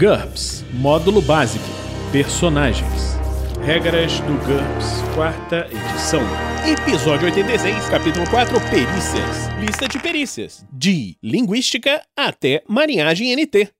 GURPS 0.00 0.64
Módulo 0.72 1.20
Básico 1.20 1.62
Personagens 2.10 3.18
Regras 3.62 4.18
do 4.20 4.32
GURPS, 4.46 5.02
quarta 5.14 5.66
edição. 5.66 6.22
Episódio 6.66 7.26
86, 7.26 7.90
capítulo 7.90 8.24
4 8.30 8.58
Perícias. 8.70 9.48
Lista 9.60 9.86
de 9.86 9.98
perícias. 9.98 10.64
De 10.72 11.18
linguística 11.22 12.02
até 12.16 12.64
marinhagem 12.66 13.36
NT. 13.36 13.70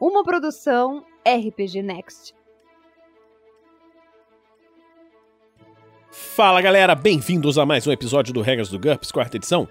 Uma 0.00 0.24
produção 0.24 1.04
RPG 1.26 1.82
Next. 1.82 2.34
Fala 6.10 6.62
galera, 6.62 6.94
bem-vindos 6.94 7.58
a 7.58 7.66
mais 7.66 7.86
um 7.86 7.92
episódio 7.92 8.32
do 8.32 8.40
Regras 8.40 8.70
do 8.70 8.78
GURPS, 8.78 9.12
quarta 9.12 9.36
edição. 9.36 9.68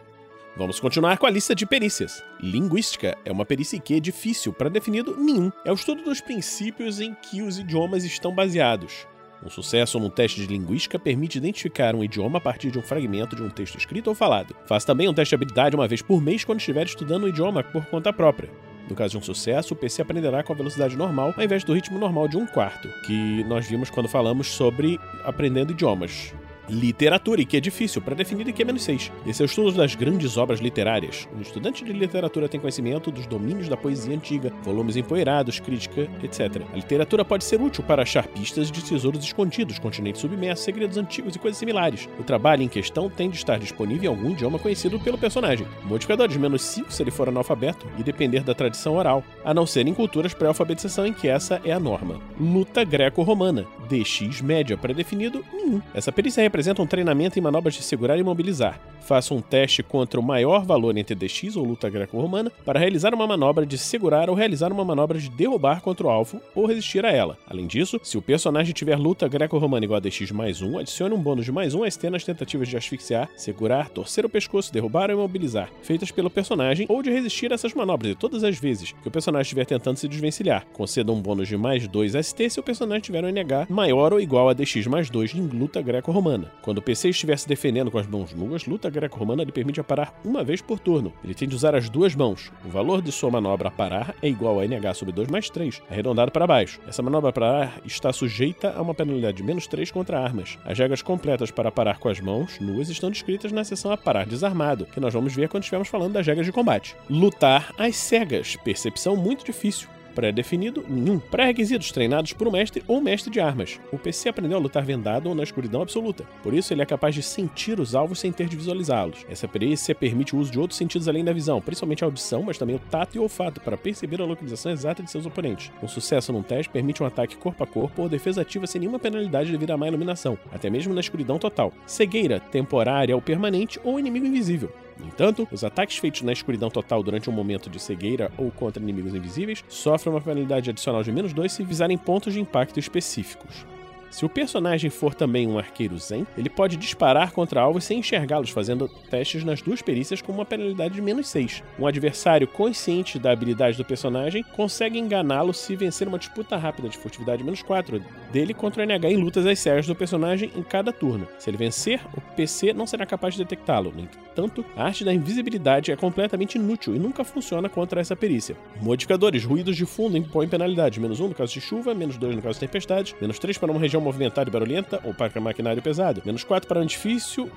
Vamos 0.58 0.80
continuar 0.80 1.20
com 1.20 1.28
a 1.28 1.30
lista 1.30 1.54
de 1.54 1.68
perícias. 1.68 2.24
Linguística 2.42 3.16
é 3.24 3.32
uma 3.32 3.46
perícia 3.46 3.80
que 3.80 3.94
é 3.94 4.00
difícil 4.00 4.52
para 4.52 4.72
definido 4.72 5.16
nenhum. 5.16 5.52
É 5.64 5.72
o 5.72 5.76
estudo 5.76 6.02
dos 6.02 6.20
princípios 6.20 7.00
em 7.00 7.14
que 7.14 7.44
os 7.44 7.60
idiomas 7.60 8.04
estão 8.04 8.34
baseados. 8.34 9.06
Um 9.46 9.52
sucesso 9.52 10.00
num 10.00 10.10
teste 10.10 10.42
de 10.42 10.48
linguística 10.48 10.98
permite 10.98 11.38
identificar 11.38 11.94
um 11.94 12.04
idioma 12.04 12.40
a 12.40 12.42
partir 12.42 12.72
de 12.72 12.80
um 12.80 12.82
fragmento 12.82 13.36
de 13.36 13.44
um 13.44 13.52
texto 13.52 13.78
escrito 13.78 14.08
ou 14.08 14.16
falado. 14.16 14.56
Faz 14.66 14.84
também 14.84 15.08
um 15.08 15.14
teste 15.14 15.30
de 15.30 15.36
habilidade 15.36 15.76
uma 15.76 15.88
vez 15.88 16.02
por 16.02 16.20
mês 16.20 16.44
quando 16.44 16.60
estiver 16.60 16.88
estudando 16.88 17.26
o 17.26 17.30
idioma 17.30 17.64
por 17.64 17.86
conta 17.86 18.12
própria. 18.12 18.50
No 18.90 18.96
caso 18.96 19.12
de 19.12 19.18
um 19.20 19.22
sucesso, 19.22 19.76
o 19.76 19.78
PC 19.78 20.02
aprenderá 20.02 20.42
com 20.42 20.54
a 20.54 20.56
velocidade 20.56 20.98
normal 20.98 21.36
ao 21.38 21.44
invés 21.44 21.64
do 21.64 21.74
ritmo 21.74 22.00
normal 22.00 22.28
de 22.28 22.36
um 22.36 22.48
quarto, 22.48 22.90
que 23.06 23.44
nós 23.44 23.70
vimos 23.70 23.92
quando 23.92 24.10
falamos 24.10 24.48
sobre 24.48 25.00
aprendendo 25.24 25.72
idiomas 25.72 26.34
literatura, 26.70 27.42
e 27.42 27.46
que 27.46 27.58
é 27.58 27.60
difícil 27.60 28.02
para 28.02 28.16
definir 28.16 28.48
e 28.48 28.54
que 28.54 28.62
é 28.62 28.66
menos 28.66 28.84
6. 28.84 29.12
Esse 29.26 29.42
é 29.42 29.46
o 29.46 29.48
estudo 29.48 29.72
das 29.72 29.96
grandes 29.96 30.38
obras 30.38 30.60
literárias. 30.60 31.28
Um 31.36 31.42
estudante 31.42 31.84
de 31.84 31.94
literatura 31.94 32.50
tem 32.50 32.60
conhecimento 32.60 33.12
dos 33.12 33.26
domínios 33.26 33.70
da 33.70 33.78
poesia 33.78 34.16
antiga, 34.16 34.52
volumes 34.64 34.96
empoeirados, 34.96 35.60
crítica, 35.60 36.10
etc. 36.24 36.64
A 36.74 36.76
literatura 36.76 37.24
pode 37.24 37.44
ser 37.44 37.62
útil 37.62 37.84
para 37.84 38.04
achar 38.04 38.28
pistas 38.28 38.72
de 38.72 38.84
tesouros 38.84 39.24
escondidos, 39.24 39.80
continentes 39.80 40.22
submersos, 40.22 40.66
segredos 40.66 40.98
antigos 40.98 41.36
e 41.36 41.40
coisas 41.40 41.58
similares. 41.58 42.08
O 42.20 42.24
trabalho 42.24 42.64
em 42.64 42.68
questão 42.68 43.10
tem 43.10 43.30
de 43.30 43.38
estar 43.38 43.60
disponível 43.60 44.12
em 44.12 44.16
algum 44.16 44.32
idioma 44.32 44.60
conhecido 44.60 45.00
pelo 45.00 45.18
personagem. 45.18 45.68
Modificador 45.84 46.28
de 46.28 46.40
menos 46.40 46.62
5 46.62 46.92
se 46.92 47.04
ele 47.04 47.12
for 47.12 47.30
analfabeto 47.30 47.88
e 47.98 48.04
depender 48.04 48.44
da 48.44 48.54
tradição 48.54 48.96
oral, 48.96 49.24
a 49.44 49.54
não 49.54 49.66
ser 49.66 49.88
em 49.88 49.94
culturas 49.94 50.34
pré-alfabetização 50.34 51.06
em 51.06 51.14
que 51.14 51.28
essa 51.28 51.62
é 51.64 51.72
a 51.72 51.80
norma. 51.80 52.20
Luta 52.40 52.84
greco-romana. 52.84 53.66
DX 53.88 54.42
média 54.42 54.78
pré-definido, 54.78 55.44
nenhum. 55.54 55.82
Essa 55.94 56.12
perícia 56.12 56.42
representa 56.42 56.57
um 56.80 56.88
treinamento 56.88 57.38
em 57.38 57.42
manobras 57.42 57.76
de 57.76 57.84
segurar 57.84 58.18
e 58.18 58.22
imobilizar. 58.22 58.80
Faça 59.02 59.34
um 59.34 59.42
teste 59.42 59.82
contra 59.82 60.20
o 60.20 60.24
maior 60.24 60.66
valor 60.66 60.98
entre 60.98 61.16
DX 61.16 61.56
ou 61.56 61.64
luta 61.64 61.90
greco-romana 61.90 62.52
para 62.66 62.80
realizar 62.80 63.14
uma 63.14 63.26
manobra 63.26 63.66
de 63.66 63.78
segurar 63.78 64.30
ou 64.30 64.36
realizar 64.36 64.72
uma 64.72 64.84
manobra 64.84 65.18
de 65.18 65.30
derrubar 65.30 65.82
contra 65.82 66.08
o 66.08 66.10
alvo 66.10 66.42
ou 66.54 66.66
resistir 66.66 67.06
a 67.06 67.12
ela. 67.12 67.38
Além 67.50 67.68
disso, 67.68 68.00
se 68.04 68.18
o 68.18 68.22
personagem 68.22 68.74
tiver 68.74 68.98
luta 68.98 69.28
greco-romana 69.28 69.86
igual 69.86 69.98
a 69.98 70.02
DX 70.02 70.32
mais 70.32 70.62
1, 70.62 70.80
adicione 70.80 71.16
um 71.16 71.22
bônus 71.22 71.46
de 71.46 71.54
mais 71.54 71.74
1 71.74 71.84
a 71.84 71.92
ST 71.92 72.10
nas 72.10 72.26
tentativas 72.26 72.68
de 72.68 72.76
asfixiar, 72.76 73.30
segurar, 73.38 73.90
torcer 73.90 74.26
o 74.26 74.30
pescoço, 74.30 74.74
derrubar 74.74 75.10
ou 75.10 75.18
imobilizar, 75.18 75.70
feitas 75.82 76.12
pelo 76.12 76.30
personagem, 76.30 76.86
ou 76.90 77.02
de 77.02 77.10
resistir 77.10 77.52
a 77.52 77.56
essas 77.56 77.74
manobras, 77.74 78.12
e 78.12 78.16
todas 78.16 78.44
as 78.44 78.60
vezes 78.60 78.92
que 78.92 79.08
o 79.08 79.12
personagem 79.12 79.44
estiver 79.44 79.66
tentando 79.66 79.98
se 79.98 80.08
desvencilhar. 80.08 80.66
Conceda 80.74 81.12
um 81.12 81.22
bônus 81.22 81.48
de 81.48 81.56
mais 81.56 81.88
2 81.88 82.14
ST 82.26 82.50
se 82.50 82.60
o 82.60 82.64
personagem 82.64 83.02
tiver 83.02 83.24
um 83.24 83.30
NH 83.30 83.68
maior 83.70 84.12
ou 84.12 84.20
igual 84.20 84.50
a 84.50 84.54
DX 84.54 84.86
mais 84.88 85.10
2 85.10 85.36
em 85.36 85.48
luta 85.48 85.82
greco-romana. 85.82 86.47
Quando 86.62 86.80
o 86.80 86.82
PC 86.82 87.10
estiver 87.10 87.38
se 87.38 87.48
defendendo 87.48 87.92
com 87.92 87.98
as 87.98 88.08
mãos 88.08 88.34
nuas, 88.34 88.66
luta 88.66 88.90
greco-romana 88.90 89.44
lhe 89.44 89.52
permite 89.52 89.82
parar 89.84 90.20
uma 90.24 90.44
vez 90.44 90.62
por 90.62 90.80
turno. 90.80 91.14
Ele 91.24 91.34
tem 91.34 91.48
de 91.48 91.56
usar 91.56 91.76
as 91.76 91.90
duas 91.90 92.16
mãos. 92.16 92.52
O 92.66 92.70
valor 92.70 93.02
de 93.02 93.12
sua 93.12 93.32
manobra 93.32 93.72
parar 93.72 94.16
é 94.22 94.28
igual 94.28 94.60
a 94.60 94.66
NH 94.66 94.94
sobre 94.96 95.14
2 95.14 95.30
mais 95.30 95.50
3, 95.50 95.82
arredondado 95.90 96.32
para 96.32 96.48
baixo. 96.48 96.80
Essa 96.88 97.02
manobra 97.02 97.32
parar 97.32 97.82
está 97.86 98.12
sujeita 98.12 98.74
a 98.76 98.82
uma 98.82 98.94
penalidade 98.94 99.38
de 99.38 99.44
menos 99.44 99.68
3 99.68 99.92
contra 99.92 100.20
armas. 100.20 100.58
As 100.66 100.78
regras 100.78 101.02
completas 101.02 101.52
para 101.52 101.72
parar 101.72 102.00
com 102.00 102.10
as 102.10 102.20
mãos 102.20 102.60
nuas 102.60 102.90
estão 102.90 103.10
descritas 103.10 103.52
na 103.52 103.64
seção 103.64 103.92
a 103.92 103.98
parar 103.98 104.26
desarmado, 104.26 104.86
que 104.86 105.00
nós 105.00 105.14
vamos 105.14 105.34
ver 105.34 105.50
quando 105.50 105.64
estivermos 105.64 105.88
falando 105.88 106.14
das 106.14 106.28
regras 106.28 106.46
de 106.46 106.52
combate. 106.52 106.96
Lutar 107.10 107.74
às 107.78 107.96
cegas, 107.96 108.56
percepção 108.58 109.16
muito 109.16 109.46
difícil 109.46 109.88
pré-definido 110.18 110.84
nenhum. 110.90 111.20
Pré-requisitos 111.20 111.92
treinados 111.92 112.34
por 112.34 112.48
um 112.48 112.52
mestre 112.52 112.84
ou 112.88 113.00
mestre 113.00 113.32
de 113.32 113.40
armas. 113.40 113.80
O 113.92 114.00
PC 114.00 114.30
aprendeu 114.30 114.58
a 114.58 114.60
lutar 114.60 114.84
vendado 114.84 115.30
ou 115.30 115.36
na 115.36 115.44
escuridão 115.44 115.84
absoluta. 115.84 116.26
Por 116.42 116.56
isso, 116.56 116.74
ele 116.74 116.82
é 116.82 116.86
capaz 116.88 117.14
de 117.14 117.22
sentir 117.22 117.80
os 117.80 117.94
alvos 117.94 118.20
sem 118.20 118.32
ter 118.32 118.48
de 118.48 118.58
visualizá-los. 118.58 119.28
Essa 119.30 119.48
perícia 119.48 119.94
permite 119.94 120.36
o 120.36 120.40
uso 120.40 120.52
de 120.52 120.60
outros 120.60 120.76
sentidos 120.76 121.08
além 121.08 121.24
da 121.24 121.32
visão, 121.32 121.62
principalmente 121.62 122.04
a 122.04 122.08
audição, 122.08 122.42
mas 122.42 122.58
também 122.58 122.76
o 122.76 122.80
tato 122.80 123.16
e 123.16 123.20
o 123.20 123.24
olfato, 123.24 123.62
para 123.62 123.78
perceber 123.78 124.20
a 124.20 124.26
localização 124.26 124.72
exata 124.72 125.04
de 125.04 125.12
seus 125.12 125.28
oponentes. 125.28 125.72
Um 125.84 125.88
sucesso 125.88 126.34
num 126.34 126.42
teste 126.42 126.72
permite 126.72 127.04
um 127.04 127.06
ataque 127.06 127.38
corpo 127.38 127.64
a 127.64 127.68
corpo 127.68 128.02
ou 128.02 128.10
defesa 128.10 128.42
ativa 128.42 128.66
sem 128.66 128.82
nenhuma 128.82 128.98
penalidade 128.98 129.52
devido 129.52 129.70
à 129.70 129.78
má 129.78 129.88
iluminação, 129.88 130.36
até 130.52 130.68
mesmo 130.68 130.96
na 130.96 131.02
escuridão 131.02 131.38
total. 131.38 131.72
Cegueira, 131.86 132.40
temporária 132.40 133.14
ou 133.14 133.22
permanente 133.22 133.80
ou 133.84 134.00
inimigo 134.00 134.26
invisível. 134.26 134.72
No 135.00 135.08
entanto, 135.08 135.48
os 135.52 135.64
ataques 135.64 135.98
feitos 135.98 136.22
na 136.22 136.34
escuridão 136.34 136.70
total 136.70 137.04
durante 137.04 137.30
um 137.30 137.34
momento 137.34 137.70
de 137.70 137.80
cegueira 137.80 138.32
ou 138.38 138.52
contra 138.52 138.82
inimigos 138.82 139.14
invisíveis 139.14 139.64
sofrem 139.68 140.14
uma 140.14 140.22
penalidade 140.22 140.70
adicional 140.70 141.04
de 141.04 141.12
menos 141.12 141.34
2 141.34 141.52
se 141.52 141.64
visarem 141.64 141.98
pontos 141.98 142.34
de 142.34 142.40
impacto 142.40 142.80
específicos. 142.80 143.66
Se 144.10 144.26
o 144.26 144.30
personagem 144.30 144.90
for 144.90 145.14
também 145.14 145.46
um 145.48 145.60
arqueiro 145.60 145.98
zen, 146.00 146.26
ele 146.38 146.50
pode 146.50 146.78
disparar 146.78 147.32
contra 147.32 147.62
alvos 147.62 147.84
sem 147.84 148.00
enxergá-los, 148.00 148.50
fazendo 148.50 148.88
testes 148.88 149.44
nas 149.44 149.62
duas 149.62 149.82
perícias 149.82 150.22
com 150.22 150.32
uma 150.32 150.46
penalidade 150.46 150.94
de 150.94 151.02
menos 151.02 151.28
6. 151.28 151.62
Um 151.78 151.86
adversário 151.86 152.48
consciente 152.48 153.20
da 153.20 153.32
habilidade 153.32 153.78
do 153.78 153.86
personagem 153.86 154.44
consegue 154.56 154.98
enganá-lo 154.98 155.54
se 155.54 155.76
vencer 155.76 156.08
uma 156.08 156.18
disputa 156.18 156.56
rápida 156.56 156.88
de 156.88 156.98
furtividade 156.98 157.44
menos 157.44 157.62
4 157.62 158.02
dele 158.32 158.54
contra 158.54 158.82
o 158.82 158.86
NH 158.86 159.12
em 159.12 159.18
lutas 159.18 159.46
às 159.46 159.60
cegas 159.60 159.88
do 159.88 159.96
personagem 159.96 160.52
em 160.56 160.64
cada 160.64 160.92
turno. 160.92 161.28
Se 161.40 161.50
ele 161.50 161.58
vencer, 161.58 162.00
o 162.16 162.22
PC 162.36 162.74
não 162.74 162.86
será 162.86 163.06
capaz 163.06 163.36
de 163.36 163.44
detectá-lo. 163.44 163.92
No 163.92 164.02
entanto, 164.02 164.66
a 164.76 164.86
arte 164.86 165.04
da 165.04 165.14
invisibilidade 165.14 165.92
é 165.92 165.96
completamente 165.96 166.56
inútil 166.56 166.96
e 166.96 167.00
nunca 167.00 167.24
funciona 167.24 167.70
contra 167.70 168.02
essa 168.02 168.16
perícia. 168.16 168.56
Modificadores: 168.82 169.44
ruídos 169.44 169.76
de 169.76 169.86
fundo 169.86 170.18
impõem 170.18 170.48
penalidade: 170.48 171.00
menos 171.00 171.20
1 171.20 171.30
no 171.30 171.36
caso 171.36 171.54
de 171.54 171.62
chuva, 171.62 171.94
menos 171.94 172.18
2 172.18 172.36
no 172.36 172.42
caso 172.42 172.60
de 172.60 172.66
tempestade, 172.66 173.16
menos 173.20 173.40
3 173.40 173.58
para 173.58 173.72
uma 173.72 173.80
região 173.80 174.02
movimentada 174.02 174.50
e 174.50 174.54
barulhenta 174.54 175.00
ou 175.04 175.14
para 175.14 175.40
maquinário 175.40 175.82
pesado, 175.82 176.22
menos 176.26 176.44
4 176.44 176.68
para 176.68 176.80
um 176.80 176.84
edifício 176.84 177.50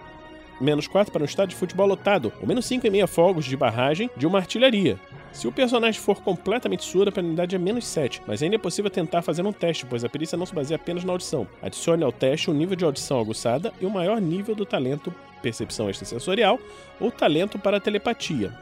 menos 0.60 0.86
4 0.86 1.12
para 1.12 1.22
um 1.22 1.26
estádio 1.26 1.54
de 1.54 1.56
futebol 1.56 1.86
lotado, 1.86 2.32
ou 2.40 2.46
menos 2.46 2.66
5,5 2.66 3.06
fogos 3.06 3.44
de 3.44 3.56
barragem 3.56 4.10
de 4.16 4.26
uma 4.26 4.38
artilharia. 4.38 4.98
Se 5.32 5.46
o 5.46 5.52
personagem 5.52 6.00
for 6.00 6.20
completamente 6.20 6.84
surdo, 6.84 7.08
a 7.08 7.12
penalidade 7.12 7.54
é 7.54 7.58
menos 7.58 7.86
7, 7.86 8.22
mas 8.26 8.42
ainda 8.42 8.56
é 8.56 8.58
possível 8.58 8.90
tentar 8.90 9.22
fazer 9.22 9.46
um 9.46 9.52
teste, 9.52 9.86
pois 9.86 10.04
a 10.04 10.08
perícia 10.08 10.36
não 10.36 10.46
se 10.46 10.54
baseia 10.54 10.76
apenas 10.76 11.04
na 11.04 11.12
audição. 11.12 11.46
Adicione 11.62 12.02
ao 12.02 12.12
teste 12.12 12.50
o 12.50 12.54
nível 12.54 12.76
de 12.76 12.84
audição 12.84 13.20
aguçada 13.20 13.72
e 13.80 13.86
o 13.86 13.90
maior 13.90 14.20
nível 14.20 14.54
do 14.54 14.66
talento 14.66 15.14
percepção 15.40 15.88
extrasensorial 15.88 16.58
ou 17.00 17.10
talento 17.10 17.58
para 17.58 17.80
telepatia. 17.80 18.52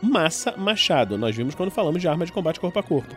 Massa 0.00 0.54
Machado, 0.56 1.16
nós 1.18 1.34
vimos 1.34 1.54
quando 1.54 1.70
falamos 1.70 2.00
de 2.00 2.08
arma 2.08 2.26
de 2.26 2.32
combate 2.32 2.60
corpo 2.60 2.78
a 2.78 2.82
corpo. 2.82 3.14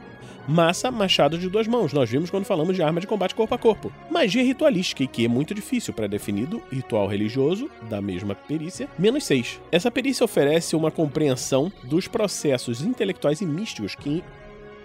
Massa 0.48 0.90
Machado 0.90 1.38
de 1.38 1.50
duas 1.50 1.68
mãos, 1.68 1.94
nós 1.94 2.10
vimos 2.10 2.30
quando 2.30 2.46
falamos 2.46 2.76
de 2.76 2.82
arma 2.82 3.00
de 3.00 3.08
combate 3.08 3.36
corpo 3.36 3.54
a 3.54 3.58
corpo. 3.58 3.92
Magia 4.10 4.44
ritualística, 4.44 5.06
que 5.06 5.26
é 5.26 5.28
muito 5.28 5.54
difícil, 5.54 5.94
pré-definido, 5.94 6.62
ritual 6.72 7.08
religioso, 7.08 7.70
da 7.90 8.02
mesma 8.02 8.34
perícia, 8.36 8.90
menos 8.98 9.24
6. 9.26 9.62
Essa 9.72 9.92
perícia 9.92 10.24
oferece 10.24 10.76
uma 10.76 10.92
compreensão 10.92 11.72
dos 11.84 12.08
processos 12.08 12.82
intelectuais 12.82 13.42
e 13.42 13.46
místicos 13.46 13.96
que 13.96 14.24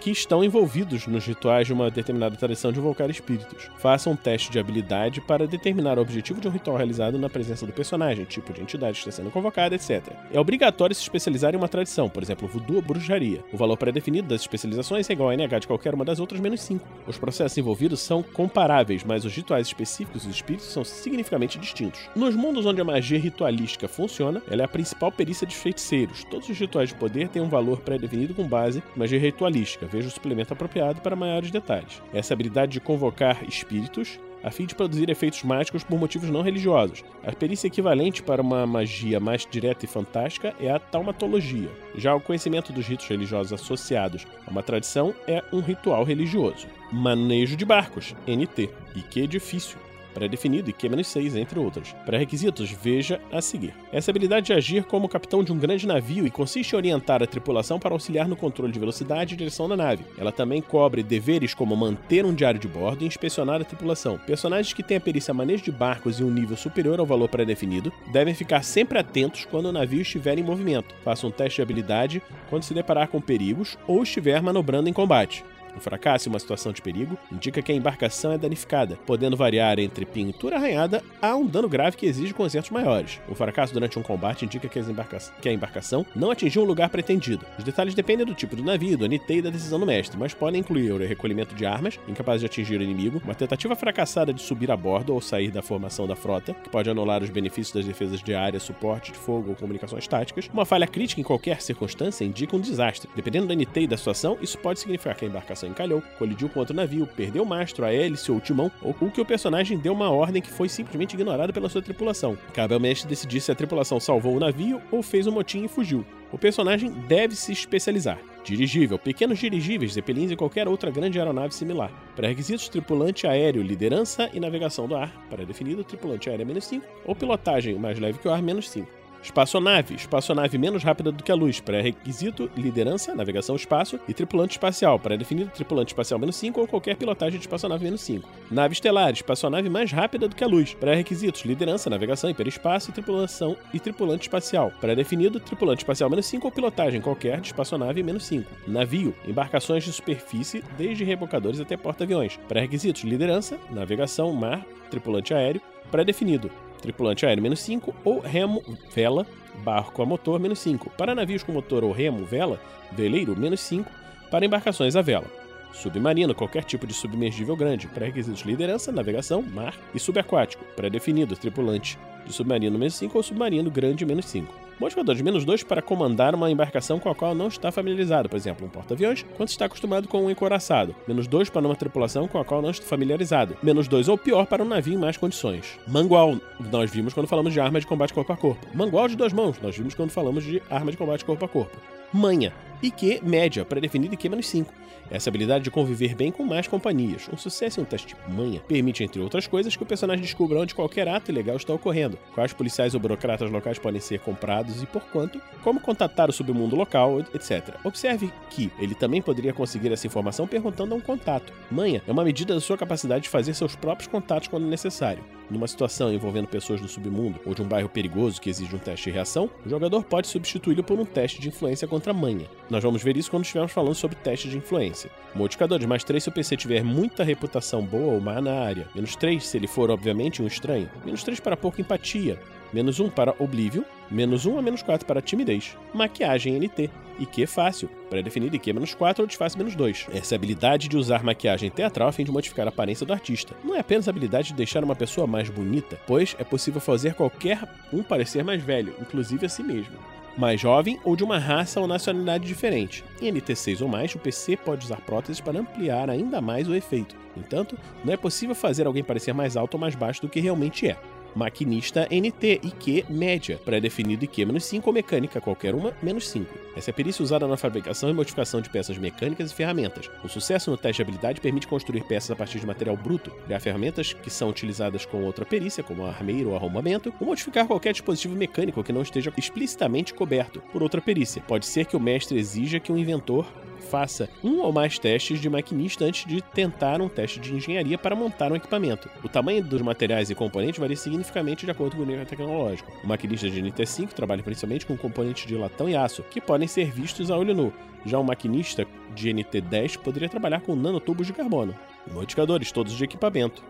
que 0.00 0.10
estão 0.10 0.44
envolvidos 0.44 1.06
nos 1.06 1.24
rituais 1.24 1.66
de 1.66 1.72
uma 1.72 1.90
determinada 1.90 2.36
tradição 2.36 2.72
de 2.72 2.78
invocar 2.78 3.10
espíritos. 3.10 3.70
Faça 3.78 4.10
um 4.10 4.16
teste 4.16 4.50
de 4.50 4.58
habilidade 4.58 5.20
para 5.20 5.46
determinar 5.46 5.98
o 5.98 6.02
objetivo 6.02 6.40
de 6.40 6.48
um 6.48 6.50
ritual 6.50 6.76
realizado 6.76 7.18
na 7.18 7.28
presença 7.28 7.66
do 7.66 7.72
personagem, 7.72 8.24
tipo 8.24 8.52
de 8.52 8.60
entidade 8.60 8.94
que 8.94 9.08
está 9.08 9.22
sendo 9.22 9.30
convocada, 9.30 9.74
etc. 9.74 10.12
É 10.32 10.38
obrigatório 10.38 10.94
se 10.94 11.02
especializar 11.02 11.54
em 11.54 11.56
uma 11.56 11.68
tradição, 11.68 12.08
por 12.08 12.22
exemplo, 12.22 12.48
voodoo 12.48 12.76
ou 12.76 12.82
bruxaria. 12.82 13.44
O 13.52 13.56
valor 13.56 13.76
pré-definido 13.76 14.28
das 14.28 14.42
especializações 14.42 15.08
é 15.08 15.12
igual 15.12 15.30
a 15.30 15.36
NH 15.36 15.60
de 15.60 15.66
qualquer 15.66 15.94
uma 15.94 16.04
das 16.04 16.18
outras 16.18 16.40
menos 16.40 16.60
5. 16.62 16.86
Os 17.06 17.18
processos 17.18 17.56
envolvidos 17.56 18.00
são 18.00 18.22
comparáveis, 18.22 19.04
mas 19.04 19.24
os 19.24 19.34
rituais 19.34 19.66
específicos 19.66 20.24
dos 20.24 20.34
espíritos 20.34 20.66
são 20.66 20.84
significativamente 20.84 21.58
distintos. 21.58 22.08
Nos 22.14 22.34
mundos 22.36 22.66
onde 22.66 22.80
a 22.80 22.84
magia 22.84 23.18
ritualística 23.18 23.88
funciona, 23.88 24.42
ela 24.50 24.62
é 24.62 24.64
a 24.64 24.68
principal 24.68 25.10
perícia 25.10 25.46
dos 25.46 25.56
feiticeiros. 25.56 26.24
Todos 26.24 26.48
os 26.48 26.58
rituais 26.58 26.90
de 26.90 26.94
poder 26.94 27.28
têm 27.28 27.42
um 27.42 27.48
valor 27.48 27.80
pré-definido 27.80 28.34
com 28.34 28.46
base 28.46 28.82
em 28.94 28.98
magia 28.98 29.18
ritualística 29.18 29.83
veja 29.86 30.08
o 30.08 30.10
suplemento 30.10 30.52
apropriado 30.52 31.00
para 31.00 31.16
maiores 31.16 31.50
detalhes. 31.50 32.02
Essa 32.12 32.34
habilidade 32.34 32.72
de 32.72 32.80
convocar 32.80 33.44
espíritos 33.48 34.18
a 34.44 34.50
fim 34.50 34.66
de 34.66 34.74
produzir 34.74 35.08
efeitos 35.08 35.42
mágicos 35.42 35.82
por 35.82 35.98
motivos 35.98 36.28
não 36.28 36.42
religiosos. 36.42 37.02
A 37.26 37.32
perícia 37.32 37.66
equivalente 37.66 38.22
para 38.22 38.42
uma 38.42 38.66
magia 38.66 39.18
mais 39.18 39.46
direta 39.50 39.86
e 39.86 39.88
fantástica 39.88 40.54
é 40.60 40.70
a 40.70 40.78
taumatologia. 40.78 41.70
Já 41.96 42.14
o 42.14 42.20
conhecimento 42.20 42.70
dos 42.70 42.86
ritos 42.86 43.08
religiosos 43.08 43.54
associados 43.54 44.26
a 44.46 44.50
uma 44.50 44.62
tradição 44.62 45.14
é 45.26 45.42
um 45.50 45.60
ritual 45.60 46.04
religioso. 46.04 46.66
Manejo 46.92 47.56
de 47.56 47.64
barcos, 47.64 48.14
NT, 48.28 48.68
e 48.94 49.00
que 49.00 49.20
edifício. 49.20 49.78
Pré-definido 50.14 50.70
e 50.70 50.72
Q-6, 50.72 51.36
entre 51.36 51.58
outras. 51.58 51.94
Pré-requisitos, 52.06 52.70
veja 52.70 53.20
a 53.32 53.42
seguir. 53.42 53.74
Essa 53.92 54.10
habilidade 54.10 54.46
de 54.46 54.52
agir 54.52 54.84
como 54.84 55.08
capitão 55.08 55.42
de 55.42 55.52
um 55.52 55.58
grande 55.58 55.86
navio 55.86 56.26
e 56.26 56.30
consiste 56.30 56.72
em 56.72 56.76
orientar 56.76 57.22
a 57.22 57.26
tripulação 57.26 57.78
para 57.78 57.94
auxiliar 57.94 58.28
no 58.28 58.36
controle 58.36 58.72
de 58.72 58.78
velocidade 58.78 59.34
e 59.34 59.36
direção 59.36 59.68
da 59.68 59.76
nave. 59.76 60.04
Ela 60.16 60.32
também 60.32 60.62
cobre 60.62 61.02
deveres 61.02 61.52
como 61.52 61.76
manter 61.76 62.24
um 62.24 62.32
diário 62.32 62.60
de 62.60 62.68
bordo 62.68 63.02
e 63.02 63.06
inspecionar 63.06 63.60
a 63.60 63.64
tripulação. 63.64 64.18
Personagens 64.18 64.72
que 64.72 64.82
têm 64.82 64.96
a 64.96 65.00
perícia 65.00 65.34
manejo 65.34 65.64
de 65.64 65.72
barcos 65.72 66.20
e 66.20 66.24
um 66.24 66.30
nível 66.30 66.56
superior 66.56 67.00
ao 67.00 67.06
valor 67.06 67.28
pré-definido 67.28 67.92
devem 68.12 68.34
ficar 68.34 68.62
sempre 68.62 68.98
atentos 68.98 69.44
quando 69.44 69.66
o 69.66 69.72
navio 69.72 70.00
estiver 70.00 70.38
em 70.38 70.42
movimento. 70.42 70.94
Faça 71.02 71.26
um 71.26 71.30
teste 71.30 71.56
de 71.56 71.62
habilidade 71.62 72.22
quando 72.48 72.62
se 72.62 72.74
deparar 72.74 73.08
com 73.08 73.20
perigos 73.20 73.76
ou 73.86 74.02
estiver 74.02 74.40
manobrando 74.40 74.88
em 74.88 74.92
combate. 74.92 75.44
Um 75.76 75.80
fracasso 75.80 76.28
em 76.28 76.32
uma 76.32 76.38
situação 76.38 76.72
de 76.72 76.80
perigo 76.80 77.18
indica 77.32 77.62
que 77.62 77.72
a 77.72 77.74
embarcação 77.74 78.32
é 78.32 78.38
danificada, 78.38 78.96
podendo 79.06 79.36
variar 79.36 79.78
entre 79.78 80.06
pintura 80.06 80.56
arranhada 80.56 81.02
a 81.20 81.34
um 81.34 81.46
dano 81.46 81.68
grave 81.68 81.96
que 81.96 82.06
exige 82.06 82.32
consertos 82.32 82.70
maiores. 82.70 83.20
O 83.28 83.34
fracasso 83.34 83.72
durante 83.72 83.98
um 83.98 84.02
combate 84.02 84.44
indica 84.44 84.68
que, 84.68 84.78
embarca 84.78 85.18
que 85.40 85.48
a 85.48 85.52
embarcação 85.52 86.06
não 86.14 86.30
atingiu 86.30 86.62
o 86.62 86.64
lugar 86.64 86.88
pretendido. 86.88 87.44
Os 87.58 87.64
detalhes 87.64 87.94
dependem 87.94 88.26
do 88.26 88.34
tipo 88.34 88.56
do 88.56 88.62
navio, 88.62 88.96
do 88.96 89.06
NT 89.06 89.34
e 89.34 89.42
da 89.42 89.50
decisão 89.50 89.80
do 89.80 89.86
mestre, 89.86 90.18
mas 90.18 90.34
podem 90.34 90.60
incluir 90.60 90.92
o 90.92 90.98
recolhimento 90.98 91.54
de 91.54 91.66
armas, 91.66 91.98
incapaz 92.06 92.40
de 92.40 92.46
atingir 92.46 92.80
o 92.80 92.82
inimigo, 92.82 93.20
uma 93.24 93.34
tentativa 93.34 93.74
fracassada 93.74 94.32
de 94.32 94.42
subir 94.42 94.70
a 94.70 94.76
bordo 94.76 95.14
ou 95.14 95.20
sair 95.20 95.50
da 95.50 95.62
formação 95.62 96.06
da 96.06 96.16
frota, 96.16 96.54
que 96.54 96.70
pode 96.70 96.88
anular 96.88 97.22
os 97.22 97.30
benefícios 97.30 97.74
das 97.74 97.84
defesas 97.84 98.22
de 98.22 98.34
área, 98.34 98.60
suporte 98.60 99.12
de 99.12 99.18
fogo 99.18 99.50
ou 99.50 99.56
comunicações 99.56 100.06
táticas. 100.06 100.48
Uma 100.52 100.64
falha 100.64 100.86
crítica 100.86 101.20
em 101.20 101.24
qualquer 101.24 101.60
circunstância 101.60 102.24
indica 102.24 102.56
um 102.56 102.60
desastre. 102.60 103.10
Dependendo 103.14 103.46
do 103.46 103.54
NT 103.54 103.82
e 103.82 103.86
da 103.86 103.96
situação, 103.96 104.36
isso 104.40 104.58
pode 104.58 104.80
significar 104.80 105.14
que 105.16 105.24
a 105.24 105.28
embarcação 105.28 105.63
encalhou, 105.66 106.02
colidiu 106.18 106.48
com 106.48 106.60
outro 106.60 106.74
navio, 106.74 107.08
perdeu 107.16 107.42
o 107.42 107.46
mastro, 107.46 107.84
a 107.84 107.92
hélice 107.92 108.30
ou 108.30 108.38
o 108.38 108.40
timão, 108.40 108.70
ou 108.82 108.92
que 108.92 109.20
o 109.20 109.24
personagem 109.24 109.78
deu 109.78 109.92
uma 109.92 110.10
ordem 110.10 110.42
que 110.42 110.50
foi 110.50 110.68
simplesmente 110.68 111.14
ignorada 111.14 111.52
pela 111.52 111.68
sua 111.68 111.82
tripulação. 111.82 112.36
Cabe 112.52 112.74
ao 112.74 112.80
mestre 112.80 113.08
decidir 113.08 113.40
se 113.40 113.52
a 113.52 113.54
tripulação 113.54 114.00
salvou 114.00 114.36
o 114.36 114.40
navio 114.40 114.80
ou 114.90 115.02
fez 115.02 115.26
um 115.26 115.32
motim 115.32 115.64
e 115.64 115.68
fugiu. 115.68 116.04
O 116.32 116.38
personagem 116.38 116.90
deve 116.90 117.36
se 117.36 117.52
especializar. 117.52 118.18
Dirigível, 118.42 118.98
pequenos 118.98 119.38
dirigíveis, 119.38 119.92
zeppelins 119.92 120.30
e 120.30 120.36
qualquer 120.36 120.68
outra 120.68 120.90
grande 120.90 121.18
aeronave 121.18 121.54
similar. 121.54 121.90
Pré-requisitos: 122.16 122.68
tripulante 122.68 123.26
aéreo, 123.26 123.62
liderança 123.62 124.28
e 124.34 124.40
navegação 124.40 124.86
do 124.86 124.96
ar, 124.96 125.10
para 125.30 125.46
definido, 125.46 125.84
tripulante 125.84 126.28
aéreo 126.28 126.46
menos 126.46 126.66
5, 126.66 126.84
ou 127.06 127.14
pilotagem 127.14 127.78
mais 127.78 127.98
leve 127.98 128.18
que 128.18 128.28
o 128.28 128.32
ar, 128.32 128.42
menos 128.42 128.68
5. 128.68 129.03
Espaçonave, 129.24 129.94
espaçonave 129.94 130.58
menos 130.58 130.84
rápida 130.84 131.10
do 131.10 131.24
que 131.24 131.32
a 131.32 131.34
luz, 131.34 131.58
pré-requisito, 131.58 132.50
liderança, 132.54 133.14
navegação 133.14 133.56
espaço 133.56 133.98
e 134.06 134.12
tripulante 134.12 134.52
espacial, 134.52 134.98
pré-definido 134.98 135.50
tripulante 135.50 135.92
espacial 135.92 136.20
menos 136.20 136.36
5 136.36 136.60
ou 136.60 136.68
qualquer 136.68 136.94
pilotagem 136.94 137.38
de 137.38 137.46
espaçonave 137.46 137.82
menos 137.82 138.02
5. 138.02 138.28
Nave 138.50 138.74
estelar, 138.74 139.14
espaçonave 139.14 139.70
mais 139.70 139.90
rápida 139.90 140.28
do 140.28 140.36
que 140.36 140.44
a 140.44 140.46
luz, 140.46 140.74
pré-requisitos, 140.74 141.40
liderança, 141.42 141.88
navegação, 141.88 142.28
hiperespaço 142.28 142.90
e 142.90 142.92
tripulação 142.92 143.56
e 143.72 143.80
tripulante 143.80 144.24
espacial, 144.24 144.70
pré-definido 144.78 145.40
tripulante 145.40 145.82
espacial 145.82 146.10
menos 146.10 146.26
5 146.26 146.46
ou 146.46 146.52
pilotagem 146.52 147.00
qualquer 147.00 147.40
de 147.40 147.46
espaçonave 147.46 148.02
menos 148.02 148.26
5. 148.26 148.48
Navio, 148.68 149.14
embarcações 149.26 149.84
de 149.84 149.92
superfície, 149.92 150.62
desde 150.76 151.02
rebocadores 151.02 151.60
até 151.60 151.78
porta-aviões, 151.78 152.38
pré-requisitos, 152.46 153.02
liderança, 153.04 153.58
navegação, 153.70 154.34
mar, 154.34 154.66
tripulante 154.90 155.32
aéreo, 155.32 155.62
pré-definido 155.94 156.50
tripulante 156.82 157.24
aéreo 157.24 157.40
menos 157.40 157.60
5, 157.60 157.94
ou 158.04 158.18
remo, 158.18 158.60
vela, 158.92 159.24
barco 159.62 160.02
a 160.02 160.06
motor 160.06 160.40
menos 160.40 160.58
5. 160.58 160.90
Para 160.90 161.14
navios 161.14 161.44
com 161.44 161.52
motor 161.52 161.84
ou 161.84 161.92
remo, 161.92 162.24
vela, 162.24 162.60
veleiro 162.90 163.38
menos 163.38 163.60
5. 163.60 163.88
Para 164.28 164.44
embarcações 164.44 164.96
a 164.96 165.00
vela. 165.00 165.24
Submarino, 165.72 166.34
qualquer 166.34 166.64
tipo 166.64 166.84
de 166.84 166.92
submergível 166.92 167.54
grande. 167.54 167.86
Pré-requisitos 167.86 168.42
liderança, 168.42 168.90
navegação, 168.90 169.40
mar 169.40 169.74
e 169.94 170.00
subaquático. 170.00 170.64
Pré-definido, 170.74 171.36
tripulante 171.36 171.96
de 172.26 172.32
submarino 172.32 172.76
menos 172.76 172.96
5 172.96 173.16
ou 173.16 173.22
submarino 173.22 173.70
grande 173.70 174.04
menos 174.04 174.26
5. 174.26 174.63
Modificador 174.78 175.14
de 175.14 175.22
menos 175.22 175.44
2 175.44 175.62
para 175.62 175.80
comandar 175.80 176.34
uma 176.34 176.50
embarcação 176.50 176.98
com 176.98 177.08
a 177.08 177.14
qual 177.14 177.34
não 177.34 177.48
está 177.48 177.70
familiarizado, 177.70 178.28
por 178.28 178.36
exemplo, 178.36 178.66
um 178.66 178.70
porta-aviões, 178.70 179.24
quando 179.36 179.48
está 179.48 179.66
acostumado 179.66 180.08
com 180.08 180.24
um 180.24 180.30
encoraçado. 180.30 180.94
Menos 181.06 181.26
2 181.26 181.48
para 181.50 181.66
uma 181.66 181.76
tripulação 181.76 182.26
com 182.26 182.38
a 182.38 182.44
qual 182.44 182.60
não 182.60 182.70
está 182.70 182.86
familiarizado. 182.86 183.56
Menos 183.62 183.86
2 183.88 184.08
ou 184.08 184.18
pior 184.18 184.46
para 184.46 184.62
um 184.62 184.68
navio 184.68 184.94
em 184.94 184.98
mais 184.98 185.16
condições. 185.16 185.78
Mangual, 185.86 186.36
nós 186.70 186.90
vimos 186.90 187.14
quando 187.14 187.28
falamos 187.28 187.52
de 187.52 187.60
arma 187.60 187.80
de 187.80 187.86
combate 187.86 188.12
corpo 188.12 188.32
a 188.32 188.36
corpo. 188.36 188.66
Mangual 188.74 189.08
de 189.08 189.16
duas 189.16 189.32
mãos, 189.32 189.60
nós 189.62 189.76
vimos 189.76 189.94
quando 189.94 190.10
falamos 190.10 190.44
de 190.44 190.60
arma 190.68 190.90
de 190.90 190.96
combate 190.96 191.24
corpo 191.24 191.44
a 191.44 191.48
corpo. 191.48 191.76
Manha, 192.14 192.52
IQ 192.80 193.22
média, 193.24 193.64
pré-definido 193.64 194.14
IQ 194.14 194.28
menos 194.28 194.46
5. 194.46 194.72
Essa 195.10 195.30
habilidade 195.30 195.64
de 195.64 195.70
conviver 195.70 196.14
bem 196.14 196.30
com 196.30 196.44
mais 196.44 196.68
companhias. 196.68 197.28
Um 197.32 197.36
sucesso 197.36 197.80
em 197.80 197.82
um 197.82 197.86
teste 197.86 198.14
de 198.14 198.32
manha 198.32 198.60
permite, 198.60 199.02
entre 199.02 199.20
outras 199.20 199.48
coisas, 199.48 199.74
que 199.74 199.82
o 199.82 199.86
personagem 199.86 200.22
descubra 200.22 200.60
onde 200.60 200.74
qualquer 200.74 201.08
ato 201.08 201.32
ilegal 201.32 201.56
está 201.56 201.74
ocorrendo, 201.74 202.16
quais 202.32 202.52
policiais 202.52 202.94
ou 202.94 203.00
burocratas 203.00 203.50
locais 203.50 203.80
podem 203.80 204.00
ser 204.00 204.20
comprados 204.20 204.80
e 204.80 204.86
por 204.86 205.02
quanto, 205.06 205.40
como 205.62 205.80
contatar 205.80 206.30
o 206.30 206.32
submundo 206.32 206.76
local, 206.76 207.20
etc. 207.34 207.74
Observe 207.84 208.32
que 208.48 208.70
ele 208.78 208.94
também 208.94 209.20
poderia 209.20 209.52
conseguir 209.52 209.92
essa 209.92 210.06
informação 210.06 210.46
perguntando 210.46 210.94
a 210.94 210.96
um 210.96 211.00
contato. 211.00 211.52
Manha 211.70 212.00
é 212.06 212.12
uma 212.12 212.24
medida 212.24 212.54
da 212.54 212.60
sua 212.60 212.78
capacidade 212.78 213.24
de 213.24 213.28
fazer 213.28 213.54
seus 213.54 213.74
próprios 213.74 214.06
contatos 214.06 214.48
quando 214.48 214.66
necessário. 214.66 215.24
Numa 215.50 215.68
situação 215.68 216.12
envolvendo 216.12 216.48
pessoas 216.48 216.80
do 216.80 216.88
submundo 216.88 217.38
ou 217.44 217.54
de 217.54 217.60
um 217.60 217.68
bairro 217.68 217.88
perigoso 217.88 218.40
que 218.40 218.48
exige 218.48 218.74
um 218.74 218.78
teste 218.78 219.10
de 219.10 219.14
reação, 219.14 219.50
o 219.64 219.68
jogador 219.68 220.02
pode 220.02 220.26
substituí-lo 220.26 220.82
por 220.82 220.98
um 220.98 221.04
teste 221.04 221.40
de 221.40 221.48
influência 221.48 221.86
contra 221.86 222.03
a 222.10 222.14
manha. 222.14 222.46
Nós 222.70 222.82
vamos 222.82 223.02
ver 223.02 223.16
isso 223.16 223.30
quando 223.30 223.44
estivermos 223.44 223.72
falando 223.72 223.94
sobre 223.94 224.16
testes 224.16 224.50
de 224.50 224.56
influência. 224.56 225.10
Modificadores, 225.34 225.86
mais 225.86 226.04
3 226.04 226.22
se 226.22 226.28
o 226.28 226.32
PC 226.32 226.56
tiver 226.56 226.82
muita 226.82 227.24
reputação 227.24 227.82
boa 227.84 228.14
ou 228.14 228.20
má 228.20 228.40
na 228.40 228.60
área. 228.60 228.88
Menos 228.94 229.16
3 229.16 229.44
se 229.44 229.56
ele 229.56 229.66
for, 229.66 229.90
obviamente, 229.90 230.42
um 230.42 230.46
estranho. 230.46 230.90
Menos 231.04 231.22
3 231.22 231.40
para 231.40 231.56
pouca 231.56 231.80
empatia. 231.80 232.38
Menos 232.72 233.00
1 233.00 233.10
para 233.10 233.34
Oblívio. 233.38 233.84
Menos 234.10 234.46
1 234.46 234.58
a 234.58 234.62
menos 234.62 234.82
4 234.82 235.06
para 235.06 235.20
timidez. 235.20 235.76
Maquiagem 235.92 236.58
NT. 236.58 236.90
IQ 237.18 237.46
fácil, 237.46 237.88
pré-definido 238.10 238.56
IQ 238.56 238.72
menos 238.72 238.92
4 238.92 239.22
ou 239.22 239.26
disfarce 239.26 239.56
menos 239.56 239.76
2. 239.76 240.08
Essa 240.12 240.34
é 240.34 240.36
a 240.36 240.38
habilidade 240.38 240.88
de 240.88 240.96
usar 240.96 241.22
maquiagem 241.22 241.70
teatral 241.70 242.08
a 242.08 242.12
fim 242.12 242.24
de 242.24 242.32
modificar 242.32 242.66
a 242.66 242.70
aparência 242.70 243.06
do 243.06 243.12
artista. 243.12 243.54
Não 243.62 243.74
é 243.74 243.78
apenas 243.78 244.08
a 244.08 244.10
habilidade 244.10 244.48
de 244.48 244.54
deixar 244.54 244.82
uma 244.82 244.96
pessoa 244.96 245.26
mais 245.26 245.48
bonita, 245.48 245.96
pois 246.08 246.34
é 246.40 246.44
possível 246.44 246.80
fazer 246.80 247.14
qualquer 247.14 247.62
um 247.92 248.02
parecer 248.02 248.42
mais 248.42 248.62
velho, 248.62 248.94
inclusive 249.00 249.46
a 249.46 249.48
si 249.48 249.62
mesmo 249.62 250.13
mais 250.36 250.60
jovem 250.60 250.98
ou 251.04 251.16
de 251.16 251.24
uma 251.24 251.38
raça 251.38 251.80
ou 251.80 251.86
nacionalidade 251.86 252.46
diferente. 252.46 253.04
Em 253.20 253.32
NT6 253.32 253.80
ou 253.82 253.88
mais, 253.88 254.14
o 254.14 254.18
PC 254.18 254.56
pode 254.56 254.84
usar 254.84 255.00
próteses 255.00 255.40
para 255.40 255.58
ampliar 255.58 256.10
ainda 256.10 256.40
mais 256.40 256.68
o 256.68 256.74
efeito. 256.74 257.16
No 257.36 257.42
entanto, 257.42 257.76
não 258.04 258.12
é 258.12 258.16
possível 258.16 258.54
fazer 258.54 258.86
alguém 258.86 259.04
parecer 259.04 259.32
mais 259.32 259.56
alto 259.56 259.74
ou 259.74 259.80
mais 259.80 259.94
baixo 259.94 260.22
do 260.22 260.28
que 260.28 260.40
realmente 260.40 260.88
é. 260.88 260.96
Maquinista 261.34 262.08
NT, 262.10 262.60
IQ 262.62 263.06
média, 263.08 263.60
pré-definido 263.64 264.24
IQ 264.24 264.46
menos 264.46 264.64
5 264.64 264.88
ou 264.88 264.94
mecânica, 264.94 265.40
qualquer 265.40 265.74
uma, 265.74 265.92
menos 266.02 266.28
5. 266.28 266.52
Essa 266.76 266.90
é 266.90 266.92
a 266.92 266.94
perícia 266.94 267.22
usada 267.22 267.46
na 267.46 267.56
fabricação 267.56 268.08
e 268.10 268.12
modificação 268.12 268.60
de 268.60 268.70
peças 268.70 268.98
mecânicas 268.98 269.50
e 269.50 269.54
ferramentas. 269.54 270.10
O 270.22 270.28
sucesso 270.28 270.70
no 270.70 270.76
teste 270.76 270.96
de 270.96 271.02
habilidade 271.02 271.40
permite 271.40 271.66
construir 271.66 272.04
peças 272.04 272.30
a 272.30 272.36
partir 272.36 272.60
de 272.60 272.66
material 272.66 272.96
bruto, 272.96 273.30
criar 273.44 273.60
ferramentas 273.60 274.12
que 274.12 274.30
são 274.30 274.48
utilizadas 274.48 275.04
com 275.04 275.24
outra 275.24 275.44
perícia, 275.44 275.82
como 275.82 276.04
armeiro 276.04 276.50
ou 276.50 276.56
arrombamento, 276.56 277.12
ou 277.20 277.26
modificar 277.26 277.66
qualquer 277.66 277.92
dispositivo 277.92 278.36
mecânico 278.36 278.82
que 278.82 278.92
não 278.92 279.02
esteja 279.02 279.32
explicitamente 279.36 280.14
coberto 280.14 280.60
por 280.72 280.82
outra 280.82 281.00
perícia. 281.00 281.42
Pode 281.46 281.66
ser 281.66 281.86
que 281.86 281.96
o 281.96 282.00
mestre 282.00 282.38
exija 282.38 282.80
que 282.80 282.92
o 282.92 282.98
inventor 282.98 283.46
faça 283.84 284.28
um 284.42 284.60
ou 284.60 284.72
mais 284.72 284.98
testes 284.98 285.40
de 285.40 285.48
maquinista 285.48 286.04
antes 286.04 286.26
de 286.26 286.42
tentar 286.42 287.00
um 287.00 287.08
teste 287.08 287.38
de 287.38 287.54
engenharia 287.54 287.96
para 287.96 288.16
montar 288.16 288.50
um 288.50 288.56
equipamento. 288.56 289.08
O 289.22 289.28
tamanho 289.28 289.62
dos 289.62 289.80
materiais 289.80 290.30
e 290.30 290.34
componentes 290.34 290.80
varia 290.80 290.96
significativamente 290.96 291.64
de 291.64 291.70
acordo 291.70 291.96
com 291.96 292.02
o 292.02 292.06
nível 292.06 292.26
tecnológico. 292.26 292.90
O 293.02 293.06
maquinista 293.06 293.48
de 293.48 293.62
NT5 293.62 294.08
trabalha 294.08 294.42
principalmente 294.42 294.86
com 294.86 294.96
componentes 294.96 295.46
de 295.46 295.54
latão 295.54 295.88
e 295.88 295.94
aço, 295.94 296.24
que 296.30 296.40
podem 296.40 296.66
ser 296.66 296.90
vistos 296.90 297.30
a 297.30 297.36
olho 297.36 297.54
nu. 297.54 297.72
Já 298.04 298.18
um 298.18 298.24
maquinista 298.24 298.86
de 299.14 299.30
NT10 299.30 299.98
poderia 299.98 300.28
trabalhar 300.28 300.60
com 300.60 300.74
nanotubos 300.74 301.26
de 301.26 301.32
carbono. 301.32 301.74
Modificadores, 302.10 302.72
todos 302.72 302.92
de 302.92 303.04
equipamento. 303.04 303.62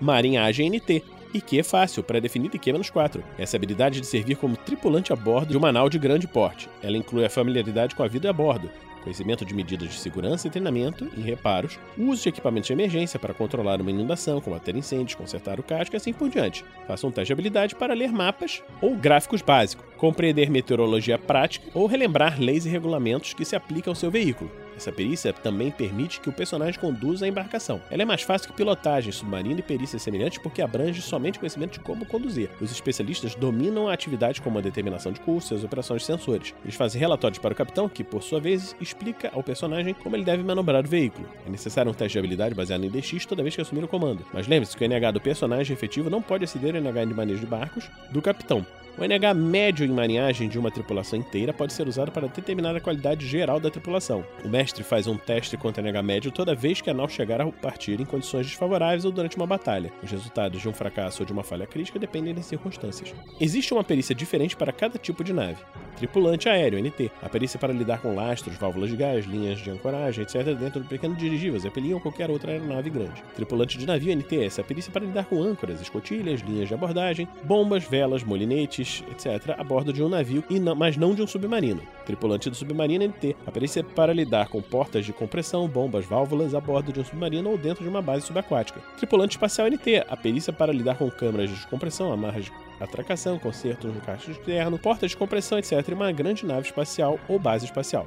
Marinhagem 0.00 0.68
NT, 0.70 1.04
IQ 1.34 1.60
é 1.60 1.62
fácil, 1.62 2.02
pré-definido 2.02 2.56
IQ-4. 2.58 3.22
Essa 3.38 3.56
habilidade 3.56 4.00
de 4.00 4.06
servir 4.06 4.36
como 4.36 4.56
tripulante 4.56 5.12
a 5.12 5.16
bordo 5.16 5.50
de 5.50 5.56
uma 5.56 5.72
nau 5.72 5.88
de 5.88 5.98
grande 5.98 6.26
porte. 6.26 6.68
Ela 6.82 6.96
inclui 6.96 7.24
a 7.24 7.30
familiaridade 7.30 7.94
com 7.94 8.02
a 8.02 8.08
vida 8.08 8.28
a 8.28 8.32
bordo, 8.32 8.68
conhecimento 9.02 9.44
de 9.44 9.54
medidas 9.54 9.90
de 9.90 9.98
segurança 9.98 10.46
e 10.46 10.50
treinamento 10.50 11.10
em 11.16 11.20
reparos, 11.20 11.78
uso 11.98 12.22
de 12.22 12.28
equipamentos 12.28 12.68
de 12.68 12.72
emergência 12.72 13.18
para 13.18 13.34
controlar 13.34 13.80
uma 13.80 13.90
inundação, 13.90 14.40
combater 14.40 14.74
incêndios, 14.74 15.14
consertar 15.14 15.60
o 15.60 15.62
casco 15.62 15.94
e 15.94 15.98
assim 15.98 16.12
por 16.12 16.30
diante. 16.30 16.64
Faça 16.86 17.06
um 17.06 17.10
teste 17.10 17.26
de 17.26 17.32
habilidade 17.32 17.74
para 17.74 17.94
ler 17.94 18.12
mapas 18.12 18.62
ou 18.80 18.96
gráficos 18.96 19.42
básicos, 19.42 19.84
compreender 19.96 20.50
meteorologia 20.50 21.18
prática 21.18 21.66
ou 21.74 21.86
relembrar 21.86 22.40
leis 22.40 22.64
e 22.64 22.68
regulamentos 22.68 23.34
que 23.34 23.44
se 23.44 23.56
aplicam 23.56 23.90
ao 23.90 23.96
seu 23.96 24.10
veículo. 24.10 24.50
Essa 24.82 24.90
perícia 24.90 25.32
também 25.32 25.70
permite 25.70 26.20
que 26.20 26.28
o 26.28 26.32
personagem 26.32 26.80
conduza 26.80 27.24
a 27.24 27.28
embarcação. 27.28 27.80
Ela 27.88 28.02
é 28.02 28.04
mais 28.04 28.22
fácil 28.22 28.48
que 28.48 28.56
pilotagem 28.56 29.12
submarina 29.12 29.60
e 29.60 29.62
perícias 29.62 30.02
semelhantes 30.02 30.38
porque 30.38 30.60
abrange 30.60 31.00
somente 31.00 31.38
conhecimento 31.38 31.74
de 31.74 31.78
como 31.78 32.04
conduzir. 32.04 32.50
Os 32.60 32.72
especialistas 32.72 33.36
dominam 33.36 33.86
a 33.86 33.92
atividade 33.92 34.42
como 34.42 34.58
a 34.58 34.60
determinação 34.60 35.12
de 35.12 35.20
curso 35.20 35.54
e 35.54 35.56
as 35.56 35.62
operações 35.62 36.00
de 36.00 36.06
sensores. 36.08 36.52
Eles 36.64 36.74
fazem 36.74 36.98
relatórios 36.98 37.38
para 37.38 37.52
o 37.52 37.56
capitão, 37.56 37.88
que, 37.88 38.02
por 38.02 38.24
sua 38.24 38.40
vez, 38.40 38.74
explica 38.80 39.30
ao 39.32 39.44
personagem 39.44 39.94
como 39.94 40.16
ele 40.16 40.24
deve 40.24 40.42
manobrar 40.42 40.84
o 40.84 40.88
veículo. 40.88 41.28
É 41.46 41.50
necessário 41.50 41.92
um 41.92 41.94
teste 41.94 42.14
de 42.14 42.18
habilidade 42.18 42.52
baseado 42.52 42.82
em 42.84 42.90
DX 42.90 43.24
toda 43.24 43.44
vez 43.44 43.54
que 43.54 43.60
assumir 43.60 43.84
o 43.84 43.88
comando. 43.88 44.26
Mas 44.34 44.48
lembre-se 44.48 44.76
que 44.76 44.84
o 44.84 44.88
NH 44.88 45.12
do 45.12 45.20
personagem 45.20 45.74
efetivo 45.74 46.10
não 46.10 46.20
pode 46.20 46.42
exceder 46.42 46.74
o 46.74 46.80
NH 46.80 47.04
de 47.04 47.14
manejo 47.14 47.38
de 47.38 47.46
barcos 47.46 47.88
do 48.10 48.20
capitão. 48.20 48.66
O 48.98 49.02
NH 49.02 49.34
médio 49.34 49.86
em 49.86 49.88
marinhagem 49.88 50.50
de 50.50 50.58
uma 50.58 50.70
tripulação 50.70 51.18
inteira 51.18 51.52
pode 51.52 51.72
ser 51.72 51.88
usado 51.88 52.12
para 52.12 52.28
determinar 52.28 52.76
a 52.76 52.80
qualidade 52.80 53.26
geral 53.26 53.58
da 53.58 53.70
tripulação. 53.70 54.22
O 54.44 54.48
mestre 54.48 54.71
faz 54.80 55.08
um 55.08 55.16
teste 55.16 55.56
contra 55.56 55.82
NH 55.82 56.02
médio 56.04 56.30
toda 56.30 56.54
vez 56.54 56.80
que 56.80 56.88
a 56.88 56.94
nau 56.94 57.08
chegar 57.08 57.40
a 57.40 57.46
partir 57.50 58.00
em 58.00 58.04
condições 58.04 58.46
desfavoráveis 58.46 59.04
ou 59.04 59.10
durante 59.10 59.36
uma 59.36 59.46
batalha. 59.46 59.92
Os 60.00 60.10
resultados 60.12 60.60
de 60.60 60.68
um 60.68 60.72
fracasso 60.72 61.22
ou 61.22 61.26
de 61.26 61.32
uma 61.32 61.42
falha 61.42 61.66
crítica 61.66 61.98
dependem 61.98 62.32
das 62.32 62.46
circunstâncias. 62.46 63.12
Existe 63.40 63.74
uma 63.74 63.82
perícia 63.82 64.14
diferente 64.14 64.56
para 64.56 64.72
cada 64.72 64.98
tipo 64.98 65.24
de 65.24 65.32
nave. 65.32 65.58
Tripulante 65.96 66.48
aéreo, 66.48 66.82
NT. 66.82 67.10
A 67.20 67.28
perícia 67.28 67.58
para 67.58 67.72
lidar 67.72 68.00
com 68.00 68.14
lastros, 68.14 68.56
válvulas 68.56 68.90
de 68.90 68.96
gás, 68.96 69.24
linhas 69.26 69.58
de 69.58 69.70
ancoragem, 69.70 70.22
etc. 70.22 70.54
dentro 70.54 70.80
do 70.80 70.86
pequeno 70.86 71.14
dirigível, 71.16 71.58
Zeppelin 71.58 71.94
ou 71.94 72.00
qualquer 72.00 72.30
outra 72.30 72.52
aeronave 72.52 72.90
grande. 72.90 73.22
Tripulante 73.34 73.78
de 73.78 73.86
navio, 73.86 74.14
NTS. 74.14 74.60
A 74.60 74.64
perícia 74.64 74.92
para 74.92 75.04
lidar 75.04 75.24
com 75.26 75.42
âncoras, 75.42 75.80
escotilhas, 75.80 76.40
linhas 76.40 76.68
de 76.68 76.74
abordagem, 76.74 77.28
bombas, 77.44 77.84
velas, 77.84 78.22
molinetes, 78.22 79.02
etc., 79.10 79.54
a 79.58 79.64
bordo 79.64 79.92
de 79.92 80.02
um 80.02 80.08
navio, 80.08 80.44
e 80.48 80.58
não, 80.58 80.74
mas 80.74 80.96
não 80.96 81.14
de 81.14 81.22
um 81.22 81.26
submarino. 81.26 81.82
Tripulante 82.04 82.50
do 82.50 82.56
submarino 82.56 83.06
NT. 83.06 83.36
A 83.46 83.50
perícia 83.50 83.80
é 83.80 83.82
para 83.82 84.12
lidar 84.12 84.48
com 84.48 84.60
portas 84.60 85.04
de 85.04 85.12
compressão, 85.12 85.68
bombas, 85.68 86.04
válvulas 86.04 86.54
a 86.54 86.60
bordo 86.60 86.92
de 86.92 87.00
um 87.00 87.04
submarino 87.04 87.50
ou 87.50 87.58
dentro 87.58 87.82
de 87.82 87.88
uma 87.88 88.02
base 88.02 88.26
subaquática. 88.26 88.80
Tripulante 88.96 89.36
espacial 89.36 89.68
NT. 89.68 90.04
A 90.08 90.16
perícia 90.16 90.52
para 90.52 90.72
lidar 90.72 90.96
com 90.96 91.10
câmeras 91.10 91.50
de 91.50 91.56
descompressão, 91.56 92.12
amarras 92.12 92.46
de 92.46 92.52
atracação, 92.80 93.38
consertos 93.38 93.94
no 93.94 94.00
caixa 94.00 94.30
externo, 94.30 94.78
portas 94.78 95.10
de 95.10 95.16
compressão, 95.16 95.58
etc., 95.58 95.88
em 95.88 95.94
uma 95.94 96.12
grande 96.12 96.44
nave 96.44 96.66
espacial 96.66 97.18
ou 97.28 97.38
base 97.38 97.64
espacial. 97.64 98.06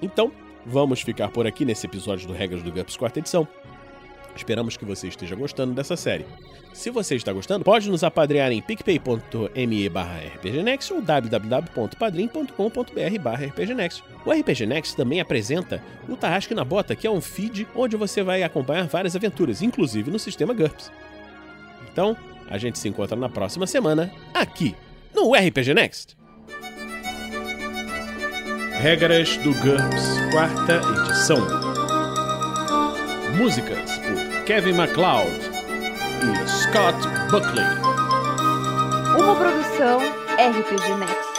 Então, 0.00 0.30
vamos 0.64 1.00
ficar 1.00 1.28
por 1.28 1.46
aqui 1.46 1.64
nesse 1.64 1.86
episódio 1.86 2.26
do 2.26 2.32
Regras 2.32 2.62
do 2.62 2.70
GURPS 2.70 2.96
quarta 2.96 3.18
edição. 3.18 3.46
Esperamos 4.36 4.76
que 4.76 4.84
você 4.84 5.08
esteja 5.08 5.34
gostando 5.34 5.74
dessa 5.74 5.96
série. 5.96 6.26
Se 6.72 6.90
você 6.90 7.14
está 7.14 7.32
gostando, 7.32 7.64
pode 7.64 7.88
nos 7.88 8.02
apadrear 8.02 8.50
em 8.50 8.60
picpay.me 8.60 9.86
rpgnext 9.86 10.92
ou 10.92 11.00
www.padrim.com.br 11.00 13.48
rpgnext. 13.48 14.02
O 14.26 14.32
RPG 14.32 14.66
Next 14.66 14.96
também 14.96 15.20
apresenta 15.20 15.80
o 16.08 16.16
Tarrasque 16.16 16.52
na 16.52 16.64
Bota, 16.64 16.96
que 16.96 17.06
é 17.06 17.10
um 17.10 17.20
feed 17.20 17.68
onde 17.76 17.96
você 17.96 18.24
vai 18.24 18.42
acompanhar 18.42 18.88
várias 18.88 19.14
aventuras, 19.14 19.62
inclusive 19.62 20.10
no 20.10 20.18
sistema 20.18 20.52
GURPS. 20.52 20.90
Então, 21.92 22.16
a 22.48 22.58
gente 22.58 22.76
se 22.78 22.88
encontra 22.88 23.16
na 23.16 23.28
próxima 23.28 23.68
semana, 23.68 24.12
aqui, 24.34 24.74
no 25.14 25.32
RPG 25.32 25.74
Next. 25.74 26.16
Regras 28.80 29.36
do 29.38 29.54
GURPS, 29.54 30.18
quarta 30.32 30.80
edição. 31.00 31.38
Músicas 33.36 33.98
Kevin 34.46 34.76
MacLeod 34.76 35.50
e 36.22 36.48
Scott 36.48 36.98
Buckley. 37.30 37.64
Uma 39.18 39.34
produção 39.36 39.98
RPG 40.36 40.96
Next. 40.98 41.33